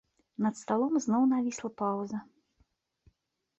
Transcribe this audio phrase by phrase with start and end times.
[0.45, 2.19] Над сталом зноў навісла паўза.